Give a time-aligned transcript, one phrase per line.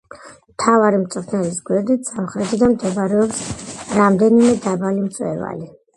[0.53, 3.45] მთავარი მწვერვალის გვერდით, სამხრეთიდან მდებარეობს
[4.01, 5.71] რამდენიმე დაბალი მწვერვალი.